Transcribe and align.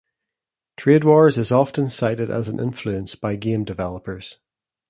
TradeWars 0.77 1.37
is 1.37 1.51
often 1.51 1.87
cited 1.91 2.31
as 2.31 2.47
an 2.49 2.59
influence 2.59 3.13
by 3.13 3.35
game 3.35 3.63
developers. 3.63 4.39